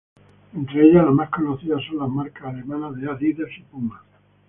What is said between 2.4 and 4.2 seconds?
alemanas de Adidas y Puma.